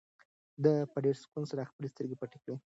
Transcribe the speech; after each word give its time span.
ده 0.63 0.73
په 0.93 0.97
ډېر 1.05 1.15
سکون 1.23 1.43
سره 1.51 1.69
خپلې 1.71 1.87
سترګې 1.93 2.19
پټې 2.21 2.37
کړې. 2.43 2.55